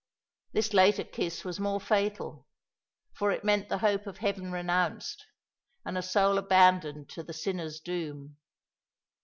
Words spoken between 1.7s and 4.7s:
fatal; for it meant the hope of heaven